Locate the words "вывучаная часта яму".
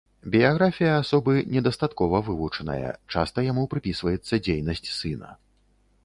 2.29-3.65